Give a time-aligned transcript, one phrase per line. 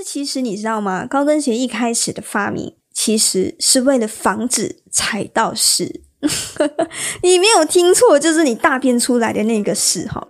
[0.00, 1.06] 是其实你知道吗？
[1.06, 6.00] 高跟鞋一开始的发明，其实是为了防止踩到屎。
[7.22, 10.26] 你没有听错，就是你大便出来的那个屎哈。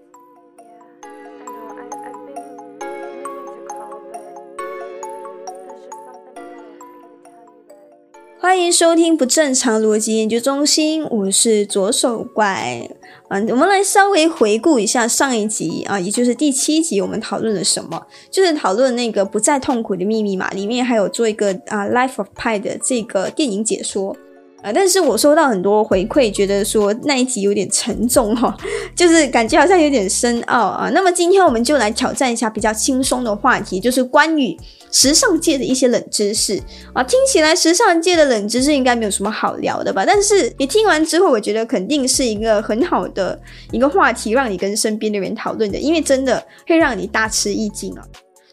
[8.51, 12.91] 欢迎收听不正常逻辑研究中心，我是左手怪。
[13.29, 18.09] 嗯，我们来稍微回顾一下上一集啊，也就是第七集，我们讨论了什么？
[18.29, 24.17] 就是讨论那个不再痛苦的秘密嘛，里面还有做一个啊《Life of Pi》的这个电影解说。
[24.63, 24.71] 啊！
[24.73, 28.57] 但是我收到很多回馈，觉得说那一集有点沉重哈，
[28.95, 30.91] 就是感觉好像有点深奥啊。
[30.95, 34.57] 那么今天我们就来挑战一下比较轻松的话题，就是关于
[34.93, 37.03] 时尚界的一些冷知识啊。
[37.03, 40.05] 听起来时尚界的冷知识应该没有什么好聊的吧？
[40.07, 43.39] 但是你听完之后，我觉得肯定是一个很好的
[43.73, 48.03] 一个话题，让你跟身边的人讨论的，因为真的会让你大吃一惊啊。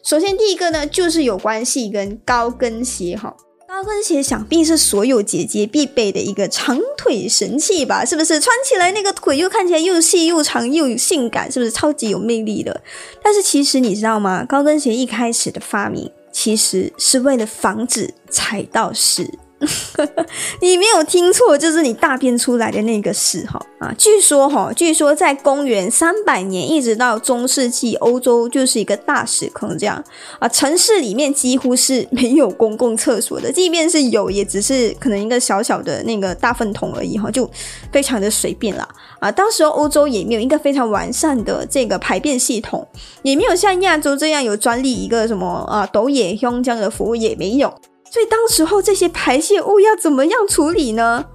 [0.03, 3.35] 首先第一个呢，就是有关系跟高跟鞋哈。
[3.67, 8.05] 高跟鞋想必是所有姐姐必备的一个长腿神器吧？
[8.05, 12.81] 是不是穿起来那个腿又看起来又细又长又性感，是不是超级有魅力的？
[13.21, 14.45] 但是其实你知道吗？
[14.45, 19.37] 高跟鞋一开始的发明其实是为了防止踩到屎。
[20.61, 23.91] 你没有听错，就是你大便出来的那个屎哈啊！
[23.97, 30.03] 据说哈，据说在公元三百年一直到中世纪，欧洲就是一个大屎坑这样
[30.37, 30.47] 啊。
[30.47, 37.49] 城市里面几乎是没有公共厕所的，即便是有，也只是可能一个小小的那个大粪桶而已哈，就
[37.91, 38.87] 非常的随便啦
[39.19, 39.31] 啊。
[39.31, 42.87] 当时欧洲也没有一个非常完善的这个排便系统，
[43.23, 47.73] 也没有像亚洲这样有专利一个什么啊斗野胸这样的服务也没有。
[48.11, 51.25] 所以当时候这些排泄物要怎么样处理呢？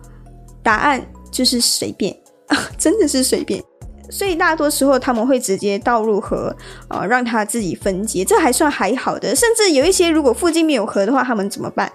[0.63, 2.17] 答案就是随便
[2.49, 3.63] 啊，真的是随便。
[4.11, 6.55] 所以大多时候他们会直接倒入河
[6.89, 9.35] 啊，让它自己分解，这还算还好的。
[9.35, 11.91] 甚至有一些如果附近没有河的话，他们怎么办？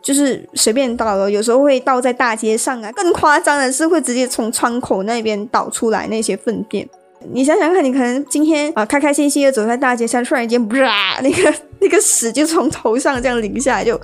[0.00, 2.90] 就是随便倒了，有时候会倒在大街上啊。
[2.92, 6.88] 更夸张的是会直接从窗口那边倒出来那些粪便。
[7.32, 13.98] 你想想看，你可能今天啊开开心心的走在大街上，突然间啪，那个那个屎就从头上这样淋下来，就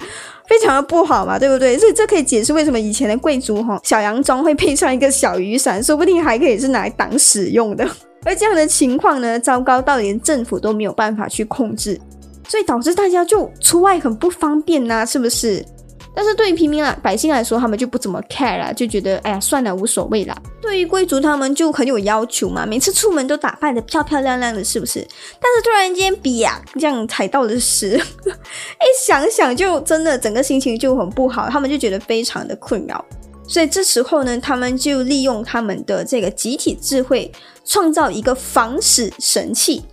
[0.49, 1.79] 非常的不好嘛，对不对？
[1.79, 7.89] 所以这可以解释为什么以前的贵族哈小洋装会配上一个小雨伞，说不定还可以是拿来挡屎用的。
[8.25, 12.01] 而这样的情况呢，糟糕到连政府都没有办法去控制，
[12.49, 15.65] 所以导致大家就出外很不方便呐，是不是？
[16.15, 20.37] 但是对于平民啊百姓来说，他们就不怎么 care 了，就觉得哎呀算了，无所谓啦。
[20.61, 25.01] 对于贵族，他们就很有要求嘛，每次出门都打扮的漂漂亮亮的，是不是？
[25.41, 33.05] 但是突然间，比呀这样踩到了屎， 一想想就真的整个心情就很不好，他们就觉得非常的困扰。
[33.47, 37.31] 所以这时候呢，他们就利用他们的这个集体智慧，
[37.65, 39.85] 创造一个防屎神器。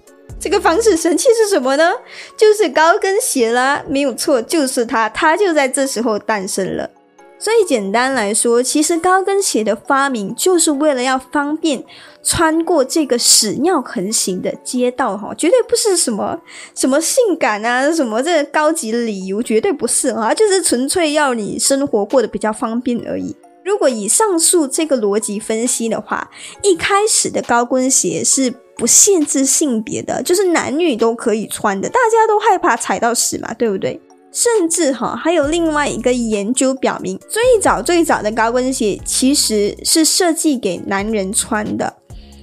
[0.42, 1.94] 这个防止神器是什么呢？
[2.36, 6.90] 就是高跟鞋啦，没有错，就是它，它就在这时候诞生了。
[7.38, 11.84] 所以简单来说，其实高跟鞋的发明就是为了要方便
[12.24, 16.40] 穿过这个屎尿横行的街道，哈，绝对不是什么
[16.76, 23.36] 什么性感啊，什么这个高级理由，绝对不是啊，就是纯粹要你生活过得比较方便而已。
[23.64, 26.32] 如果以上述这个逻辑分析的话，
[26.64, 31.88] 一开始的高跟鞋是不限制性别的，就是男女都可以穿的。
[31.88, 34.02] 大家都害怕踩到屎嘛，对不对？
[34.32, 41.94] 甚至哈，还有另外一个研究表明，最早最早的高跟鞋其实是设计给男人穿的，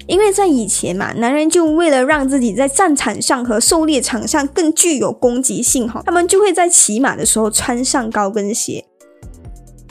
[0.06, 8.84] 因为在以前嘛，男人就为了让自己在战场上和狩猎场上更具有攻击性哈，他们就会在骑马的时候穿上高跟鞋。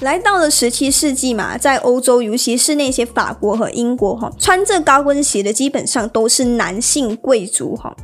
[0.01, 7.95] 来到了十七世纪嘛，在欧洲，尤其是那些法国和英国哈，穿着高跟鞋的基本上都是男性贵族哈，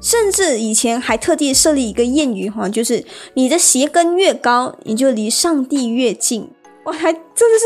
[0.00, 3.04] 甚至以前还特地设立一个谚语哈，就是
[3.34, 6.50] 你的鞋跟越高，你就离上帝越近。
[6.84, 7.20] 我，还真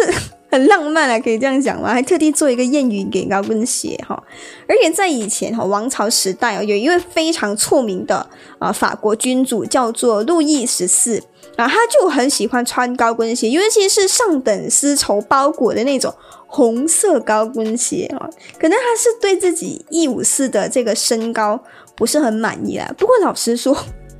[0.08, 0.20] 的是
[0.56, 1.92] 很浪漫啊，可以这样讲吗？
[1.92, 4.20] 还特地做一个谚语给高跟鞋哈，
[4.66, 8.26] 而且在以前哈王朝时代哦，有一位非常出名的
[8.58, 11.22] 啊法国君主叫做路易十四。
[11.56, 16.14] 啊，他就很喜欢穿高跟鞋，尤其是上等丝绸包裹的那种
[16.46, 18.28] 红色高跟鞋啊。
[18.58, 21.62] 可能他是对自己一五四的这个身高
[21.94, 22.90] 不是很满意啦。
[22.96, 23.76] 不过老实说。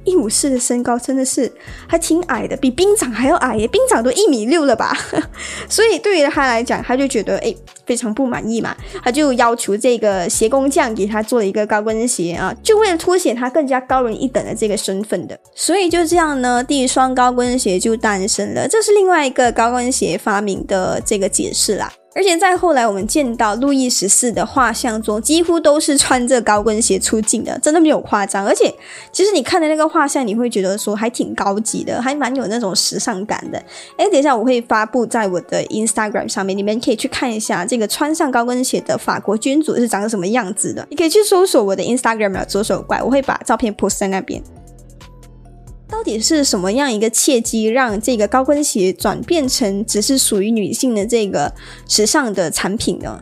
[0.07, 1.53] 一五四的身高真的是
[1.87, 3.67] 还挺矮的，比兵长还要矮耶！
[3.69, 4.97] 兵长都一米六了吧？
[5.69, 7.55] 所以对于他来讲，他就觉得哎
[7.85, 15.39] 非常不满意嘛，他就要求这个鞋工匠给他做了一个高跟鞋啊，就为了凸显他更加高人一等的这个身份的。
[15.55, 18.69] 所以就这样呢，第一双高跟鞋就诞生了。
[18.69, 21.93] 这是另外一个高跟鞋发明的这个解释啦。
[22.17, 28.47] 而且在后来我们见到路易十四的画像中，几乎都是穿着高跟鞋出镜的，真的没有夸张。
[28.47, 28.75] 而且
[29.13, 33.63] 其实你看的那个画像，你会觉得说还挺高级的，还蛮有那种时尚感的。
[33.99, 40.87] 哎，等一下我会发布在我的 Instagram 上面，你们可以去看一下这个穿上高跟鞋的法国君主是长什么样子的。
[40.89, 44.43] 你可以去搜索我的 Instagram 左手怪，我会把照片 post 在那边。
[45.89, 51.53] 到底是什么样一个契机，让这个高跟鞋转变成只是属于女性的这个
[51.89, 53.21] 时尚的产品呢？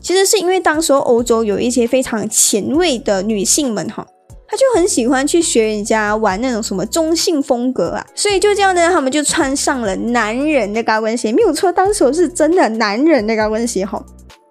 [0.00, 4.06] 其实是因为当时欧洲有一些非常前卫的女性们哈，
[4.46, 14.04] 她就很喜欢去学人家玩那种什么中性风格啊，所以就这样呢，他们就穿上了男人的高跟鞋，没有错，当时是真的男人的高跟鞋哈。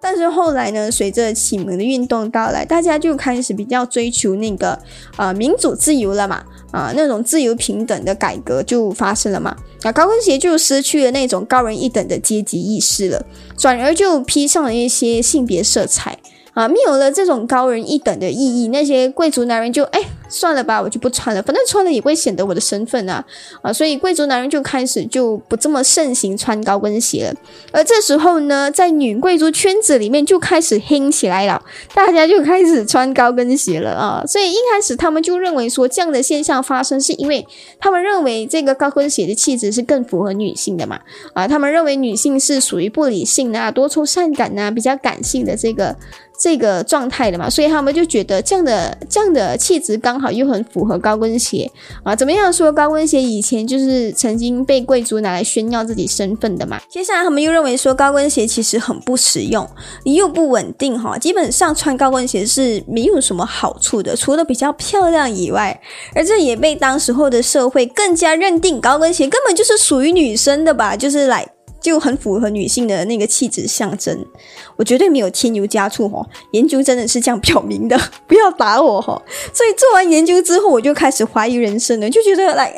[0.04, 4.78] 但是后来呢，随着启蒙的运动到来，大家就开始比较追求那个
[5.16, 13.24] 呃民主自由了嘛，啊那种自由平等的改革就发生了嘛，啊高跟鞋就失去了那种高人一等的阶级意识了，
[13.56, 16.18] 转而就披上了一些性别色彩。
[16.52, 23.24] 啊，没有了这种高人一等的意义，那些贵族男人就哎算了吧，我就不穿了，反正穿了也会显得我的身份啊
[23.62, 27.34] 啊，所以贵族男人就开始就不这么盛行穿高跟鞋了。
[27.72, 31.62] 而这时候呢，在女贵族圈子里面就开始兴起来了，
[31.94, 34.24] 大家就开始穿高跟鞋了啊。
[34.26, 37.46] 所以一开始他们就认为说这样的现象发生，是因为
[37.78, 40.98] 他们认为这个高跟鞋的气质是更符合女性的嘛
[41.34, 45.96] 啊，他们认为女性是属于不理性的啊、多愁善感啊、比较感性的这个。
[46.44, 51.70] 这个状态的嘛，所以他们就觉得这样的这样的气质刚好又很符合高跟鞋
[52.02, 52.14] 啊。
[52.14, 56.78] 怎么样说高跟鞋以前就是曾经被贵族拿来炫耀自己身份的嘛？
[56.90, 59.66] 接下来他们又认为说高跟鞋其实很不实用，
[60.04, 65.80] 又不稳定哈，基本上穿高跟鞋是没有什么好处的，除了比较漂亮以外。
[66.14, 71.53] 而这也被当时候的社会更加认定高跟鞋根本就是属于女生的吧，就是来。
[71.84, 74.24] 就很符合女性的那个气质象征，
[74.76, 79.20] 我绝对没有添油加醋哈，研究真的是这样表明的， 不要打我哈。
[79.52, 82.74] 所以做完研究之后，我就开始怀疑人生了，就觉得来。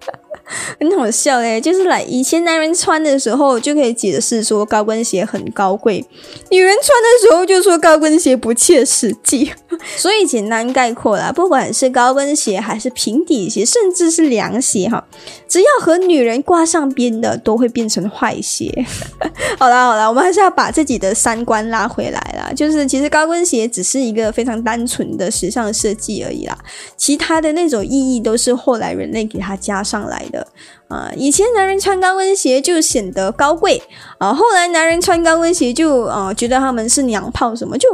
[0.80, 6.04] 很好笑诶，就是来以前男人穿的时候就可以解释说高跟鞋很高贵，
[6.50, 9.52] 女人穿的时候就说高跟鞋不切实际。
[9.96, 15.06] 所以简单概括啦，不管是高跟鞋还是平底鞋，甚至是凉鞋哈，
[15.46, 18.84] 只要和女人挂上边的，都会变成坏鞋。
[19.58, 22.52] 好啦好啦，我们还是要把自己的三观拉回来啦。
[22.54, 26.58] 就是其实高跟鞋只是一个非常单纯的时尚设计而已啦，
[26.96, 30.46] 其他的那种意义都是后来人类给它加上来的。
[30.88, 33.82] 啊，以前男人穿高跟鞋就显得高贵
[34.18, 37.88] 啊，后来男人穿高跟鞋就啊觉得他们是娘炮什么，就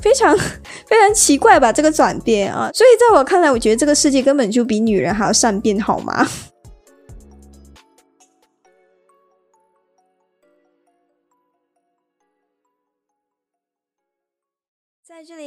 [0.00, 0.36] 非常
[0.86, 6.28] 非常奇怪吧这个转变啊，所以在我看来，我觉得这个世界根本就比女人还要善变，好吗？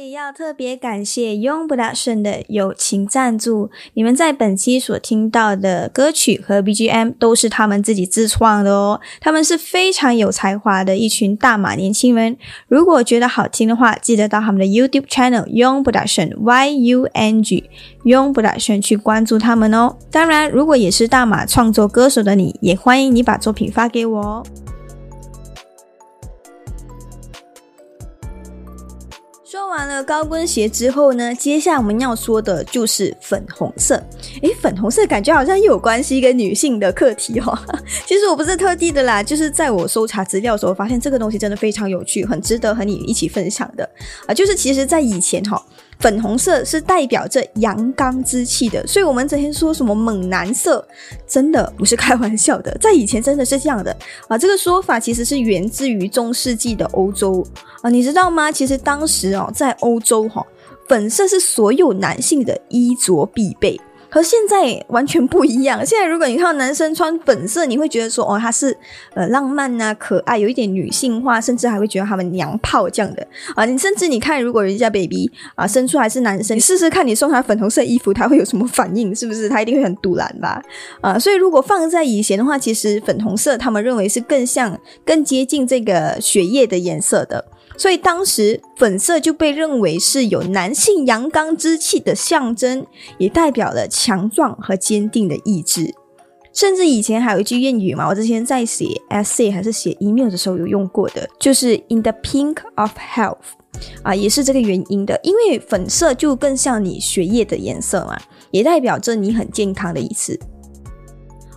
[0.06, 9.00] 里要特别感谢 Young Production 的友情赞助，你们在本期所听到的歌曲和 BGM 都是他们自己自创的哦。
[9.20, 12.36] 他们是非常有才华的一群大马年轻人，
[12.68, 17.68] 如果觉得好听的话，记得到他们的 YouTube channel Young Production Y U N G
[18.04, 19.96] Young Production 去关注他们哦。
[20.12, 24.46] 当然，如果也是大马创作歌手的你，也欢迎你把作品发给我哦。
[29.66, 34.00] 说完了高跟鞋之后呢，接下来我们要说的就是粉红色。
[34.42, 37.58] 诶，粉红色感觉好像又有关系跟女性的课题哦。
[38.06, 43.90] 其实我不是特地的啦，就是在我搜查资料的时候，发现这个东西真的非常有趣，很值得和你一起分享的
[44.28, 44.32] 啊。
[44.32, 45.60] 就是其实，在以前哈。
[45.98, 50.86] 粉红色是代表着阳刚之气的，所以我们整天说什么猛男色，
[51.26, 53.96] 真的不是开玩笑的，在以前真的是这样的
[54.28, 54.36] 啊。
[54.36, 57.46] 这个说法其实是源自于中世纪的欧洲
[57.80, 58.52] 啊，你知道吗？
[58.52, 60.44] 其实当时哦，在欧洲哈，
[60.86, 63.80] 粉色是所有男性的衣着必备。
[64.16, 65.84] 和现在完全不一样。
[65.84, 68.74] 现在如果你看到男生穿粉色，你会觉得说哦，他是
[69.12, 73.66] 呃浪漫啊、可爱，有一点女性化，甚至还会觉得他们娘炮这样的啊。
[73.66, 79.14] 你甚至你看，如果人家 baby 啊生出来是男生，你试试看，你送他粉红色衣服，他会有什么反应？
[79.14, 79.50] 是不是？
[79.50, 80.62] 他一定会很堵然吧？
[81.02, 87.44] 啊，所以如果放在以前的话，其实粉红色他们认为是更像、更接近这个血液的颜色的。
[87.76, 92.86] 所以当时粉色就被认为是有男性阳刚之气的象征，
[93.18, 95.94] 也代表了强壮和坚定的意志。
[96.52, 103.36] 甚至以前还有一句谚语嘛，我之前在写 essay 还是写 email 的时候有用过的，就是 in the pink of health，
[104.02, 105.20] 啊，也是这个原因的。
[105.22, 108.18] 因为粉色就更像你血液的颜色嘛，
[108.52, 110.40] 也代表着你很健康的意思。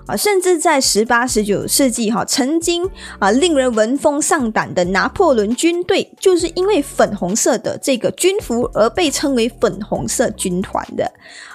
[0.10, 2.84] 啊，甚至在十八、十九世纪哈，曾经
[3.20, 11.12] 啊令人闻风丧胆的拿破仑军队，就是因为粉红色的这个军服而被称为粉红色军团的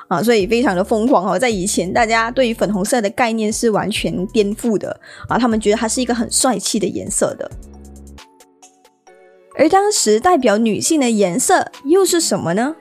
[0.07, 1.37] 啊，所以非常的疯狂哦。
[1.37, 7.51] 在以前，大家对于粉红色的概念是完全颠覆的啊，他们觉得它是一个很帅气的颜色的。
[9.57, 12.77] 而当时代表女性的颜色又是什么呢？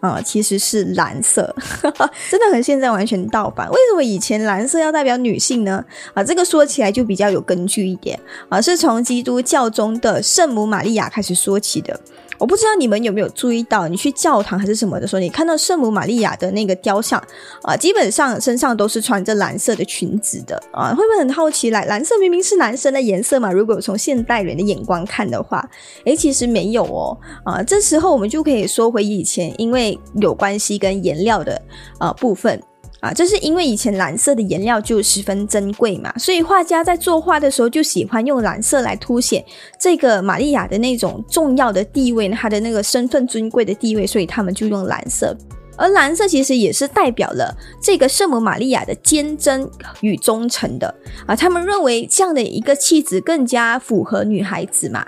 [0.00, 1.54] 啊，其实是蓝色，
[2.30, 3.68] 真的和现在完全倒版。
[3.70, 5.84] 为什么以前蓝色要代表女性呢？
[6.14, 12.00] 啊，这个说起来就比较有根据一点啊，是从基督教中的圣母玛利亚开始说起的。
[12.40, 17.22] 我不知道你们有没有注意到，你去教堂还是什么的时候，你看到圣母玛利亚的那个雕像
[17.62, 21.68] 啊，基本上身上都是穿着蓝色的裙子的啊，会不会很好奇？
[21.68, 23.52] 蓝蓝色明明是男生的颜色嘛？
[23.52, 25.62] 如果从现代人的眼光看的话，
[26.06, 31.60] 诶，其实没有哦啊，这时候我们就可以说回以前，因为有关系跟颜料的
[31.98, 32.58] 啊部分。
[33.00, 39.44] 啊，这是因为以前蓝色的颜料就十分珍贵嘛，所以画家在作画的时候就喜欢用蓝色来凸显
[39.78, 45.36] 这个玛利亚的那种重要的地位，她的那个身份尊贵的地位，所以他们就用蓝色。
[45.76, 49.66] 而蓝色其实也是代表了这个圣母玛利亚的坚贞
[50.02, 50.94] 与忠诚的
[51.26, 55.06] 啊，他们认为这样的一个气质更加符合女孩子嘛。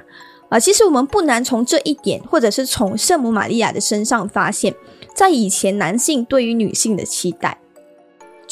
[0.49, 4.75] 啊，其实我们不难从这一点，或者是从圣母玛利亚的身上发现，
[5.15, 7.59] 在以前男性对于女性的期待。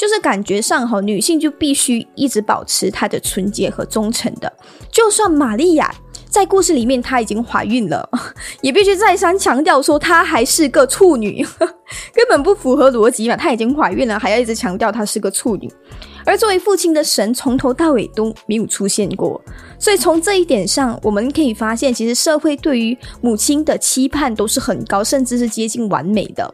[0.01, 4.51] 就是感觉上哈，女性就必须一直保持她的纯洁和忠诚的。
[4.91, 5.93] 就算玛利亚
[6.27, 8.09] 在故事里面她已经怀孕了，
[8.61, 11.45] 也必须再三强调说她还是个处女，
[12.15, 13.37] 根本不符合逻辑嘛。
[13.37, 15.71] 她已经怀孕了，还要一直强调她是个处女。
[16.25, 19.39] 而作为父亲的神，从头到尾都没有出现过。
[19.77, 26.51] 所以从这一点上，我们可以发现，其实社会对于母亲的期盼都是很高，甚至是接近完美的。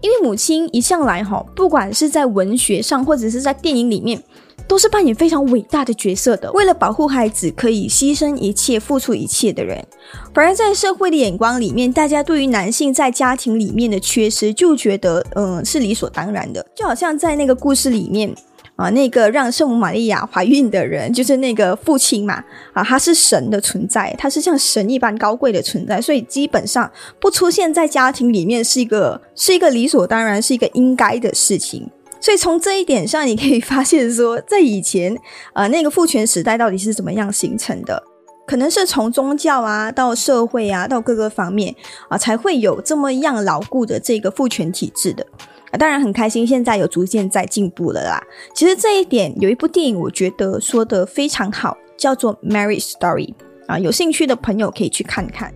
[0.00, 4.22] 因为母亲一向来哈，不管是在文学上或者是在电影里面，
[4.66, 6.50] 都是扮演非常伟大的角色的。
[6.52, 9.84] 为了保护孩子，可以牺牲一切、付出一切的人。
[10.32, 16.64] 反而在社会的眼光里面，大家对于男性在家庭里面的缺失，就觉得嗯是理所当然的。
[16.74, 18.34] 就好像在那个故事里面。
[18.80, 22.42] 啊，那个让圣母玛利亚怀孕的人，就是那个父亲嘛。
[22.72, 31.86] 啊，他是神的存在，他是像神一般高贵的存在，所以基本上不出现在家庭里面是一个是一个理所当然，是一个应该的事情。
[32.22, 35.14] 所以从这一点上，你可以发现说，在以前，
[35.52, 38.02] 呃，那个父权时代到底是怎么样形成的？
[38.46, 41.74] 可能是从宗教啊，到社会啊，到各个方面
[42.08, 45.24] 啊，才会有这么样牢固的这个父权体制的。
[45.70, 48.22] 啊，当然很开心，现在有逐渐在进步了啦。
[48.54, 53.28] 其实这一点有一部电影，我觉得说的非常好，叫做《Mary Story》
[53.66, 55.52] 啊，有兴趣的朋友可以去看看。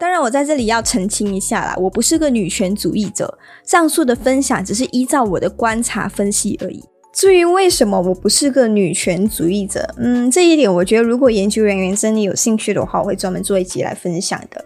[0.00, 6.82] 当然，我在这里要澄清一下啦，我不是个女权主义者，上述的分享只是依照我的观察分析而已。
[7.12, 14.64] 至于为什么我不是个女权主义者，嗯，这一点我觉得如果研究人员真的有兴趣的话，我会专门做一集来分享的。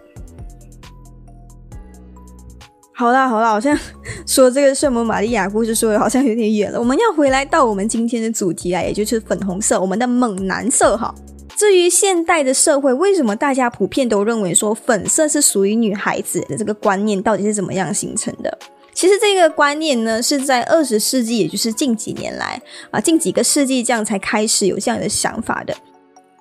[2.99, 3.77] 好啦好啦，好像
[4.25, 6.79] 说这个圣母玛利亚故事说的好像有点远了。
[6.79, 11.13] 我们要回来到我们今天的主题啊，也就是粉红色，我们的猛男色哈。
[11.55, 18.57] 至于现代的社会，为什么大家普遍都认为说粉色是属于女孩子的这个观念，到底是怎么样形成的？
[18.95, 25.77] 其实这个观念呢，是在二十世纪，也就是近几年来啊，近几个世纪这样才开始有这样的想法的。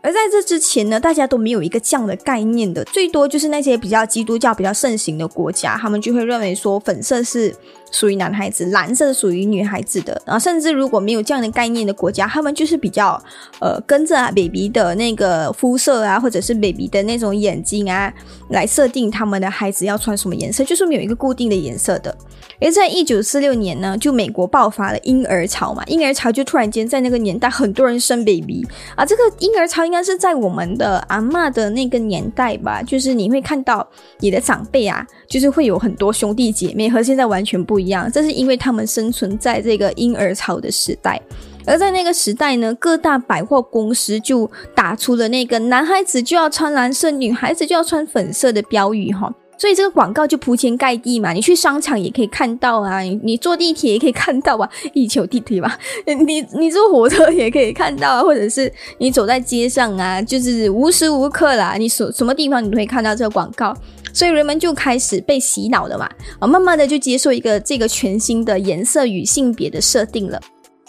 [0.07, 7.53] 而在这之前呢，大家都没有一个这样的概念的，最多就是那些比较基督教比较盛行的国家，他们就会认为说粉色是
[7.91, 10.21] 属于男孩子，蓝色是属于女孩子的。
[10.27, 13.23] 然后甚至如果没有这样的概念的国家，他们就是比较
[13.61, 18.13] 呃跟着 baby 的那个肤色啊，或者是 baby 的那种眼睛啊，
[18.51, 22.17] 来设定他们的孩子要穿什么颜色，就是没有一个固定的颜色的。
[22.59, 33.87] 而在一九四六年呢，就美国爆发了婴儿潮嘛，婴儿潮就突然间在那个年代很多人生 baby 啊，这个婴儿潮应该是在我们的阿妈的那个年代吧，就是你会看到
[34.21, 41.21] 你的长辈啊，就是会有很多兄弟姐妹，和现在完全不不一样，这是因为他们生存在这个婴儿潮的时代，
[41.67, 49.31] 而在那个时代呢，各大百货公司就打出了那个男孩子就要穿蓝色，女孩子就要穿粉色的标语哈。
[49.59, 63.75] 所以这个广告就铺天盖地嘛，你去商场也可以看到啊，你坐地铁也可以看到啊， 地球地铁吧， 你你坐火车也可以看到啊，或者是你走在街上啊，就是无时无刻啦，你所什么地方你都会看到这个广告，
[64.13, 66.09] 所以人们就开始被洗脑了嘛，
[66.39, 70.41] 啊，慢慢的就接受一个这个全新的颜色与性别的设定了。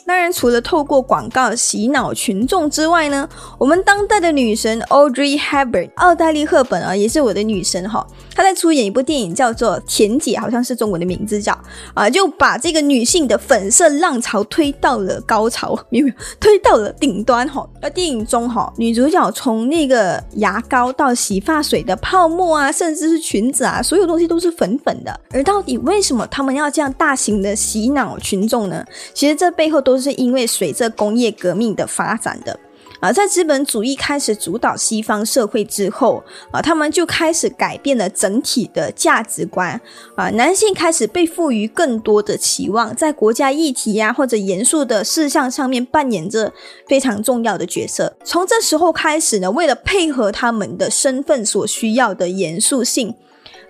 [0.08, 8.08] 当然，除了透过广告洗脑群众之外呢，我们当代的女神 Audrey Hepburn，奥黛丽·赫本啊，也是我的女神哈。
[8.34, 11.60] 她在出演一部电影叫做《甜姐》，好像是中文的名字叫
[11.94, 16.08] 啊，就把这个女性的粉色浪潮推到了高潮， 没有
[16.40, 17.68] 推到了顶端哈。
[17.82, 25.20] 而电影中哈，女主角从那个牙膏到洗发水的泡沫啊，甚至是裙子啊，所有东西都是粉粉的。
[25.32, 28.86] 而到底为什么他们要这样大型的洗脑群众呢？
[29.14, 32.60] 其实这背后都就是因为随着工业革命的发展的
[33.00, 39.82] 啊，在资本主义开始主导西方社会之后啊，他们就开始改变了整体的价值观
[40.16, 46.54] 啊，男性开始被赋予更多的期望，在国家议题呀或者严肃的事项上面扮演着
[46.88, 48.16] 非常重要的角色。
[48.24, 53.16] 从这时候开始呢，为了配合他们的身份所需要的严肃性。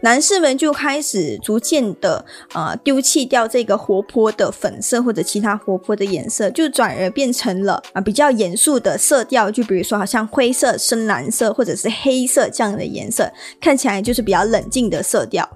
[0.02, 2.24] 男士们就开始逐渐的
[2.54, 15.50] 啊丢弃掉这个活泼的粉色或者其他活泼的颜色，就转而变成了啊比较严肃的色调，就比如说好像灰色、深蓝色或者是黑色这样的颜色，看起来就是比较冷静的色调。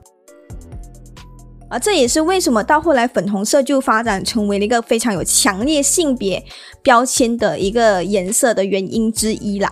[1.70, 6.44] 啊，这也是为什么到后来粉红色就发展成为了一个非常有强烈性别
[6.82, 9.72] 标签的一个颜色的原因之一啦。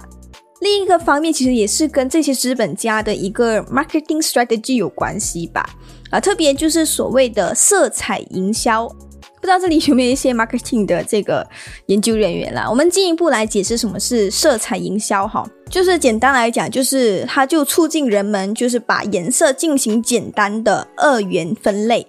[0.60, 5.66] 另一个方面，其实也是跟这些资本家的一个 marketing strategy 有关系吧。
[6.10, 11.48] 啊，特别就是所谓的色彩营销，不知道这里有没有一些 marketing 的这个
[11.86, 12.68] 研究人员啦？
[12.70, 22.06] 我们进一步来解释什么是色彩营销哈，就是简单来讲，就是它就促进人们就是把颜色进行简单的二元分类。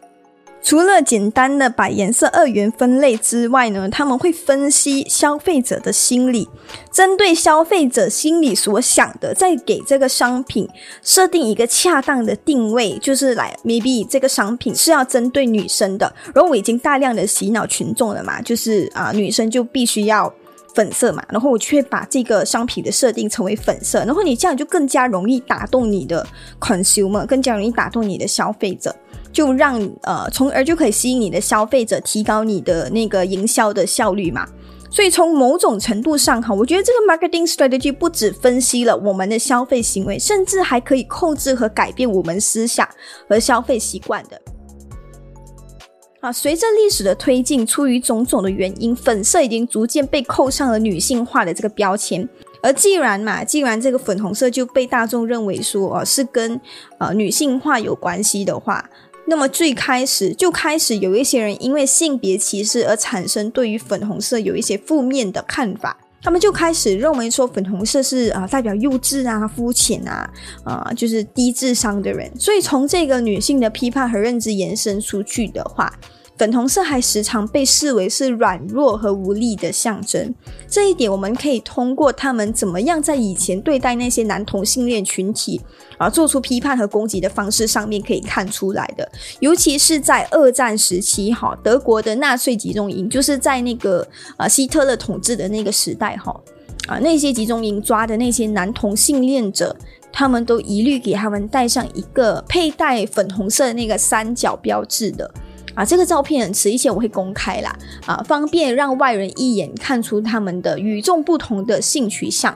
[0.62, 6.48] 除了简单的把颜色二元分类之外呢，他们会分析消费者的心理，
[6.92, 10.68] 针对消费者心理所想的，再给这个商品
[11.02, 20.32] 设定一个恰当的定位，就是来 maybe 这个商品是要针对女生的，然后我已经大量的洗脑群众了嘛，就是啊女生就必须要
[20.74, 26.24] 粉色嘛，然后我却把这个商品的设定成为粉色，然后你这样就更加容易打动你的
[26.60, 28.94] consumer，更加容易打动你的消费者。
[29.32, 34.46] 就让呃，从而就可以吸引你的消费者，提高你的那个营销的效率嘛。
[34.92, 42.88] 所以从某种程度上哈，我觉得这个 marketing strategy 不只分析了我们的消费行为，甚至还可以控制和改变我们思想
[43.28, 44.40] 和消费习惯的。
[46.18, 52.28] 啊，随着历史的推进，出于种种的原因，粉色已经逐渐被扣上了女性化的这个标签。
[52.60, 56.60] 而既然嘛，既然这个粉红色就被大众认为说哦是跟
[56.98, 58.90] 呃女性化有关系的话。
[59.30, 70.28] 那么最开始就开始有一些人因为性别歧视而产生对于粉红色有一些负面的看法，他们就开始认为说粉红色是啊代表幼稚啊、肤浅啊、
[70.64, 72.28] 啊就是低智商的人。
[72.36, 75.96] 所以从这个女性的批判和认知延伸出去的话。
[76.40, 80.34] 粉红色还时常被视为是软弱和无力的象征，
[80.66, 85.60] 这一点我们可以通过他们怎么样在以前对待那些男同性恋群体
[85.98, 89.06] 啊做出批判和攻击的方式上面可以看出来的。
[89.40, 96.34] 尤其是在二战时期，哈，德国的纳粹集中营就是在那个啊希特勒统治的那个时代，哈
[96.88, 99.76] 啊那些集中营抓的那些男同性恋者，
[100.10, 105.30] 他们都一律给他们戴上一个佩戴粉红色的那个三角标志的。
[105.80, 112.54] 啊，这个照片迟一些我会公开啦，啊，方便让外人一眼看出他们的与众不同的性取向。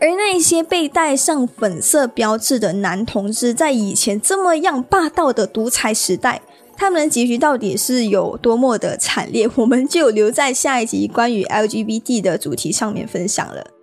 [0.00, 6.40] 而那些被戴上粉色标志的男同志，在以前这么样霸道的独裁时代，
[6.74, 13.75] 他们的结局到底是有多么的惨烈，我们就留在下一集关于 LGBT 的主题上面分享了。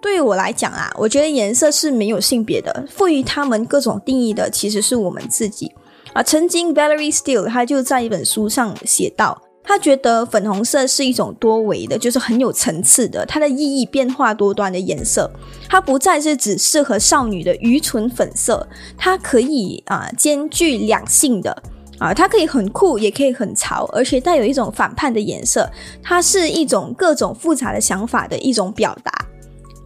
[0.00, 5.70] 对于我来讲啊，我觉得颜色是没有性别的，赋予他们各种定义的其实是我们自己
[6.12, 6.22] 啊。
[6.22, 15.30] 曾经 Valerie Steele 他就在一本书上写道，他觉得粉红色是一种多维的，就是很有层次的，它的意义变化多端的颜色。
[15.68, 21.62] 它不再是只适合少女的愚蠢粉色，它可以啊兼具两性的
[21.98, 25.70] 啊，它可以很酷，也可以很潮，而且带有一种反叛的颜色。
[26.02, 29.12] 它是一种各种复杂的想法的一种表达。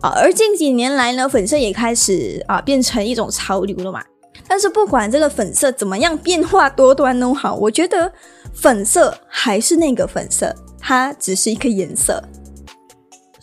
[0.05, 4.05] 啊，而近几年来呢，粉色也开始啊变成一种潮流了嘛。
[4.47, 8.13] 但是不管这个粉色怎么样变化多端都好，我觉得
[8.53, 12.23] 粉色还是那个粉色，它只是一个颜色。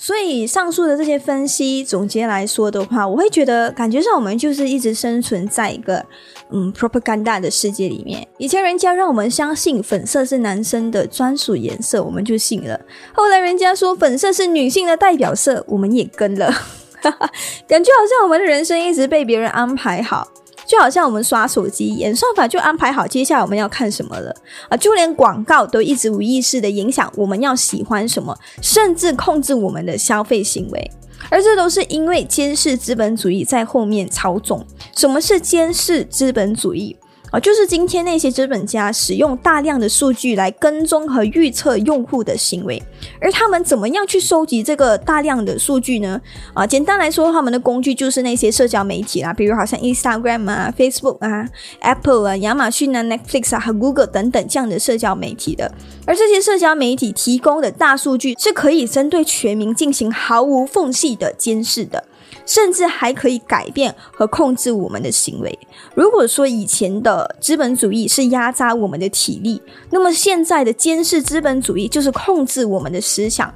[0.04, 6.04] 所以上述的这些分析总结来说的话，我会觉得感觉上我们就是一直生存在一个
[6.50, 8.28] 嗯 propaganda 的世界里面。
[8.40, 12.82] 以前人家让我们相信粉色是男生的专属颜色，我们就信了。
[13.14, 16.48] 后来人家说粉色是女性的代表色，我们也跟了。
[17.70, 20.28] 感觉好像我们的人生一直被别人安排好。
[20.65, 24.34] 就好像我们刷手机，演算法就安排好接下来我们要看什么了
[24.69, 24.78] 啊！
[24.78, 30.91] 就连广告都一直无意识的影响我们要喜欢什么，甚至控制我们的消费行为。
[31.30, 34.65] 而这都是因为监视资本主义在后面操纵。
[34.95, 36.95] 什么是监视资本主义？
[37.32, 42.84] 啊，就是今天那些资本家使用大量的数据来跟踪和预测用户的行为，
[43.22, 46.20] 而他们怎么样去收集这个大量的数据呢？
[46.54, 51.48] 啊，简单来说，他们的工具就是那些社交媒体啦，比如好像 Instagram 啊、Facebook 啊、
[51.80, 55.72] Apple 啊、亚马逊啊、Netflix 啊和 Google 等等这样的社交媒体的。
[56.06, 62.04] 而这些社交媒体提供的大数据是可以针对全民进行毫无缝隙的监视的。
[62.46, 65.60] 甚至还可以改变和控制我们的行为。
[65.96, 73.54] 如果说以前的资本主义是压榨我们的体力，那么现在的监视资本主义就是控制我们的思想。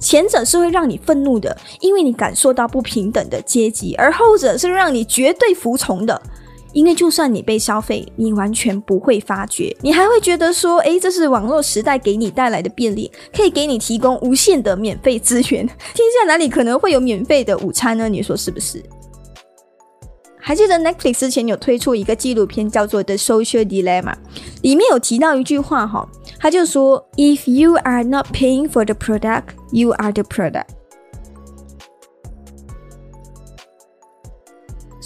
[0.00, 6.20] 前者是会让你愤怒的，因为你感受到不平等的阶级；而后者是让你绝对服从的。
[6.72, 15.66] 因为就算你被消费，你完全不会发觉，你还会觉得说，诶，这是网络时代给你带来的便利，可以给你提供无限的免费资源。
[15.94, 18.08] 天下哪里可能会有免费的午餐呢？
[18.08, 18.82] 你说是不是？
[20.42, 24.14] 还记得 Netflix 之前有推出一个纪录片叫做《The Social Dilemma》，
[24.62, 30.64] 里面有提到一句话哈，他就说：“If you are not paying for the product, you are the product。”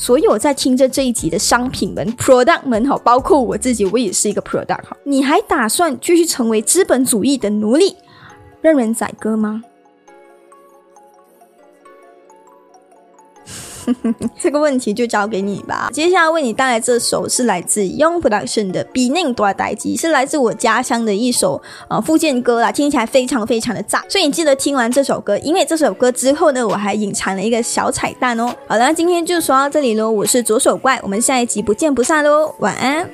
[0.04, 4.94] 所有在听着这一集的商品们、product 们哈，包括我自己，我也是一个 product 哈。
[5.04, 7.96] 你还打算继续成为资本主义的奴隶，
[8.60, 9.62] 任人宰割吗？
[14.40, 15.90] 这个问题就交给你吧。
[15.92, 24.04] 接下来为你带来这首是来自 Young Production 的《比内多代机》，是来自我家乡的一首呃福建歌啦，听起来非常非常的炸。
[24.08, 28.54] 所以你记得听完这首歌，因为这首歌之后呢，我还隐藏了一个小彩蛋哦。
[28.66, 30.10] 好了，今天就说到这里喽。
[30.10, 32.54] 我是左手怪，我们下一集不见不散喽。
[32.58, 33.08] 晚安。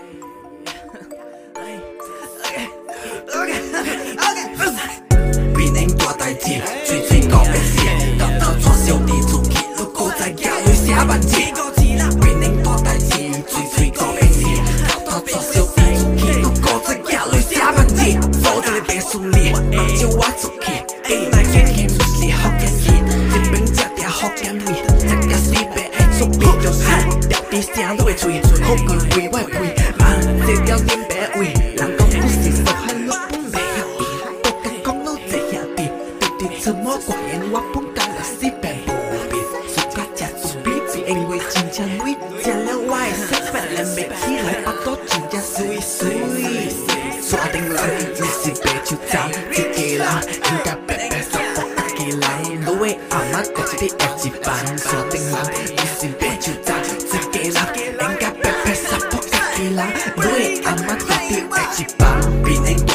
[55.30, 59.86] 山顶人，你是白手掌，一家人应该白白杀福家己来。
[60.16, 62.02] 路的阿妈家己饿一饭，
[62.42, 62.86] 变成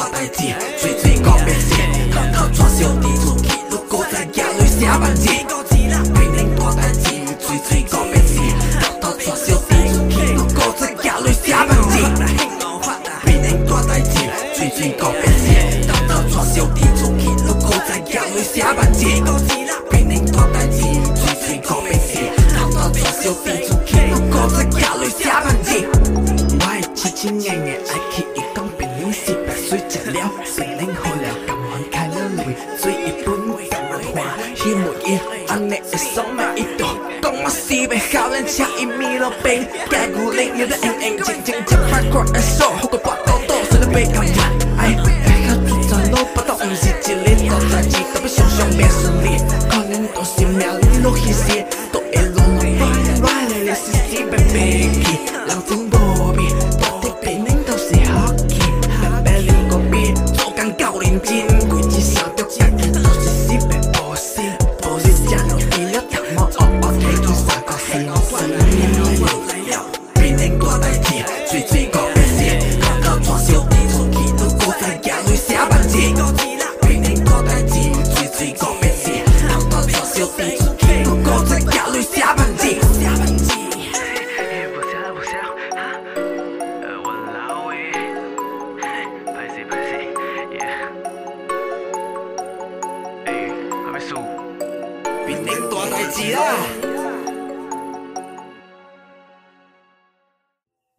[40.25, 44.29] 解骨灵有的硬硬静静，吃饭过的手，好过八刀刀，谁都别看我，
[44.79, 45.13] 哎，别
[45.45, 47.97] 看住在路，不当不是一日大代志。
[48.27, 49.37] 想象变顺利，
[49.69, 51.64] 可能都是命里落去些，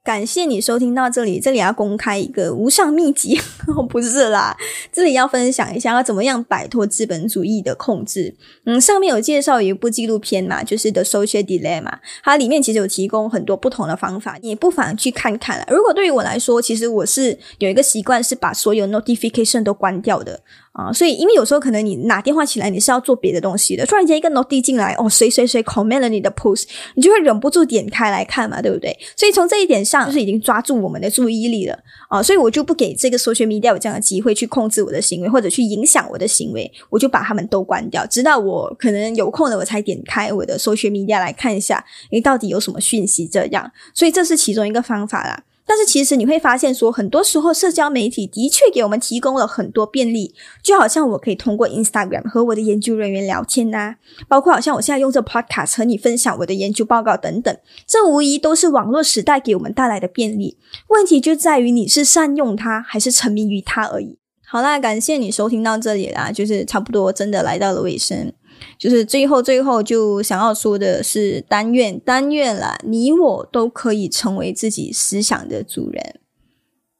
[0.02, 3.40] 感谢你收听到这里这里要公开一个无上秘籍
[3.90, 4.56] 不是啦。
[4.92, 8.34] 这里要分享一下要怎么样摆脱资本主义的控制。
[8.64, 20.40] 嗯上面有介绍一部纪录片嘛就是 the social delay 嘛它里面其实有提供很多不同的方法你不妨去看看如果对于我来说其实我是有一个习惯是把所有 notification 都关掉的。
[20.76, 28.94] 啊，所以因为有时候可能你拿电话起来，你是要做别的东西的，突然间一个 note 进来，哦，谁谁谁 comment 了你的 post，你就会忍不住点开来看嘛，对不对？
[29.16, 31.78] 所以从这一点上，就是已经抓住我们的注意力了
[32.10, 45.42] 啊，所以我就不给这个 social media 有这样的机会去控制我的行为或者去影响我的行为，我就把他们都关掉，直到我可能有空了，我才点开我的 social media 来看一下，诶，到底有什么讯息这样，所以这是其中一个方法啦。
[45.68, 53.96] 但是其实你会发现，说很多时候社交媒体的确给我们提供了很多便利，就好像我可以通过 Instagram 和我的研究人员聊天呐，
[54.28, 60.56] 包括好像我现在用这 Podcast 和你分享我的研究报告等等，这无疑都是网络时代给我们带来的便利。
[60.88, 64.18] 问题就在于你是善用它，还是沉迷于它而已。
[64.48, 68.32] 好啦，感谢你收听到这里啦，就是差不多真的来到了尾声。
[68.78, 76.20] 就是最后最后就想要说的是，但愿但愿啦，你我都可以成为自己思想的主人。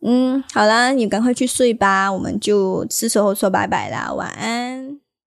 [0.03, 5.01] 嗯，好啦，你赶快去睡吧，我们就是时候说拜拜啦，晚安。